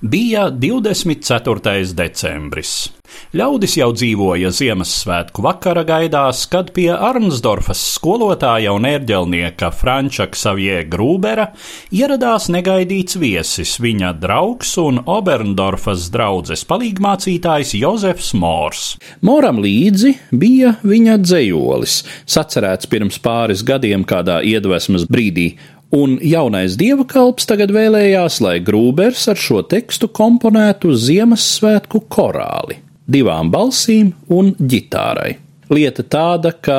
[0.00, 1.92] Bija 24.
[1.92, 2.88] decembris.
[3.36, 11.50] Ļaudis jau dzīvoja Ziemassvētku vakara gaidās, kad pie Arnsdorfas skolotāja un ērģelnieka Franča Ksavie Grūbera
[11.92, 18.94] ieradās negaidīts viesis, viņa draugs un Oberndorfas draudzes palīgmācītājs Jozefs Mors.
[19.20, 25.50] Moram līdzi bija viņa dzējolis, sacerēts pirms pāris gadiem kādā iedvesmas brīdī,
[25.90, 32.78] un jaunais dieva kalps tagad vēlējās, lai Grūbers ar šo tekstu komponētu Ziemassvētku korāli,
[33.10, 35.34] divām balsīm un ģitārai.
[35.70, 36.78] Lieta tāda, ka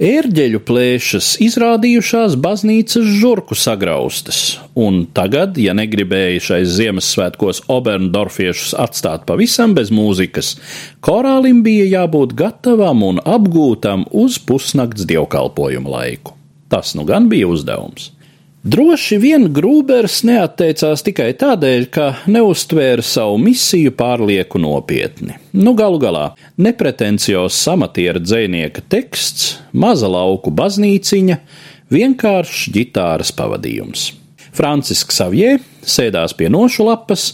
[0.00, 9.74] ērģeļu plēšas izrādījušās baznīcas žurku sagraustas, un tagad, ja negribēja šais Ziemassvētkos Oberndorfiešus atstāt pavisam
[9.78, 10.54] bez mūzikas,
[11.04, 16.38] korālim bija jābūt gatavam un apgūtam uz pusnakts dievkalpojumu laiku.
[16.70, 18.12] Tas nu gan bija uzdevums.
[18.60, 25.38] Droši vien Grūbers neatteicās tikai tādēļ, ka neuztvēra savu misiju pārlieku nopietni.
[25.56, 26.26] Nu, galu galā,
[26.60, 31.38] nepretenciozs samatiera dzēnieka teksts, maza lauku baznīciņa,
[31.88, 34.10] vienkāršs ģitāras pavadījums.
[34.52, 37.30] Francisks Savjē sēdās pie nošu lapas,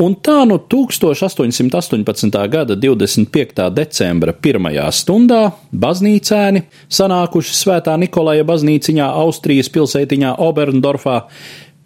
[0.00, 2.30] Un tā nu 1818.
[2.48, 3.66] gada 25.
[3.76, 5.40] decembra pirmajā stundā
[5.76, 11.18] baznīcēni, sanākuši Svētā Nikolaja baznīciņā Austrijas pilsētiņā Oberndorfā,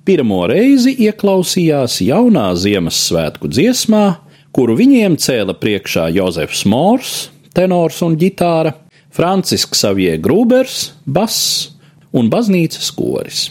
[0.06, 4.06] pirmo reizi ieklausījās jaunā Ziemassvētku dziesmā,
[4.54, 7.16] kuru viņiem cēla priekšā Jozefs Mors,
[7.50, 8.76] tenors un ģitāra,
[9.10, 11.72] Francisks Savie Grūbers, bass
[12.14, 13.48] un baznīcas koris.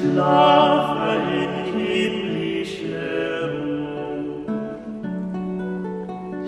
[0.00, 4.44] schlafe in himmlischer Ruhe.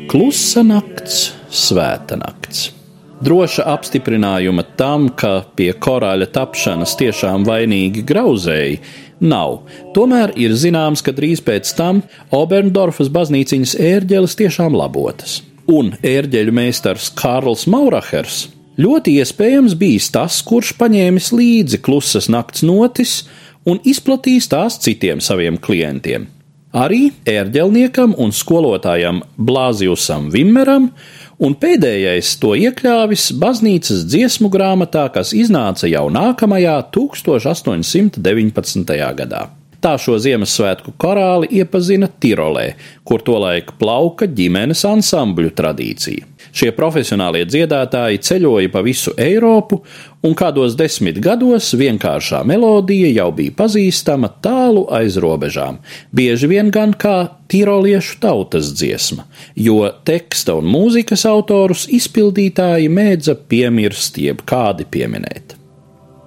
[0.08, 1.08] Klusse Nacht,
[1.50, 2.74] zweite Nacht.
[3.22, 8.80] Droša apstiprinājuma tam, ka pie korāļa tapšanas tiešām vainīgi grauzēji,
[9.24, 9.62] nav.
[9.96, 12.02] Tomēr ir zināms, ka drīz pēc tam
[12.34, 15.42] Oberndorfas baznīciņas ērģeles tiešām labotas.
[15.70, 18.48] Un ērģeļu meistars Kārls Maurahers
[18.82, 23.22] ļoti iespējams bijis tas, kurš paņēmis līdzi klusas nakts notis
[23.70, 26.28] un izplatījis tās citiem saviem klientiem
[26.74, 30.90] arī ērģelniekam un skolotājam Blāzijusam Vimmeram,
[31.40, 38.98] un pēdējais to iekļāvis baznīcas dziesmu grāmatā, kas iznāca jau nākamajā 1819.
[39.18, 39.63] gadā.
[39.84, 42.70] Tā šo Ziemassvētku korāli iepazina Tirolē,
[43.04, 46.30] kur tolaik plauka ģimenes ansambļu tradīcija.
[46.56, 49.82] Šie profesionālie dziedātāji ceļoja pa visu Eiropu,
[50.24, 55.82] un kādos desmit gados vienkāršā melodija jau bija pazīstama tālu aiz robežām,
[56.16, 57.18] bieži vien gan kā
[57.52, 59.26] tiroliešu tautas dziesma,
[59.60, 65.53] jo teksta un mūzikas autorus izpildītāji mēdza piemirst jeb kādi pieminēt.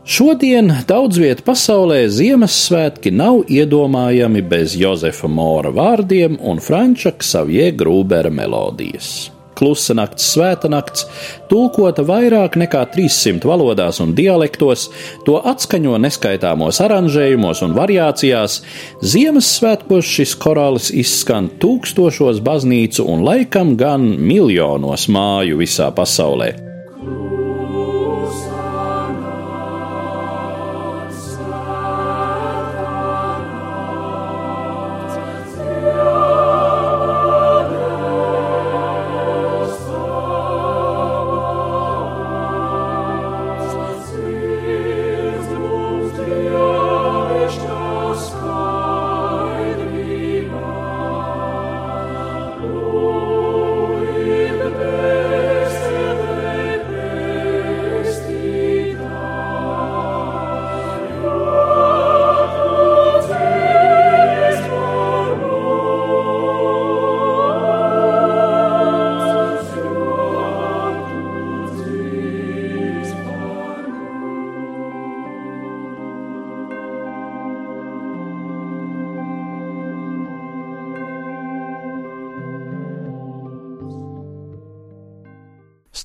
[0.07, 8.31] Šodien daudz vietā pasaulē Ziemassvētki nav iedomājami bez Jozefa Mora vārdiem un Franča Ksavie Grūbera
[8.31, 9.33] melodijas.
[9.59, 11.09] Klusa nakts, svēta nakts,
[11.51, 14.85] tulkota vairāk nekā 300 valodās un dialektos,
[15.27, 18.61] to atskaņo neskaitāmos aranžējumos un variācijās.
[19.03, 26.66] Ziemassvētkos šis korālis izskan tūkstošos baznīcu un laikam gan miljonos māju visā pasaulē.